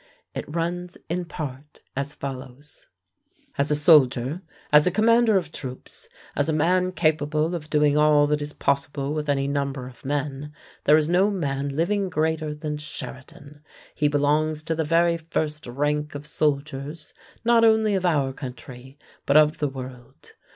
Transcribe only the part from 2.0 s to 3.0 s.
follows: